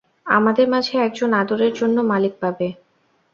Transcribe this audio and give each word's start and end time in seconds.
আমাদের 0.27 0.65
মাঝে 0.69 0.93
একজন 0.99 1.29
আদরের 1.41 1.73
জন্য 1.73 1.97
মালিক 2.11 2.33
পাবে। 2.41 2.67